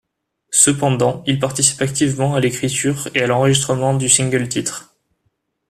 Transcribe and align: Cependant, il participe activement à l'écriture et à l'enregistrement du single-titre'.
Cependant, 0.55 1.21
il 1.27 1.37
participe 1.37 1.79
activement 1.83 2.33
à 2.33 2.39
l'écriture 2.39 3.07
et 3.13 3.21
à 3.21 3.27
l'enregistrement 3.27 3.93
du 3.93 4.09
single-titre'. 4.09 4.91